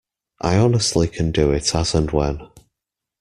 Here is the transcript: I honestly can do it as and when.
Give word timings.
I 0.41 0.57
honestly 0.57 1.07
can 1.07 1.31
do 1.31 1.51
it 1.51 1.75
as 1.75 1.93
and 1.93 2.09
when. 2.09 2.49